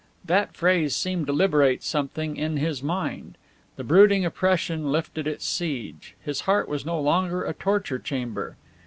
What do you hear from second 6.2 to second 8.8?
His heart was no longer a torture chamber.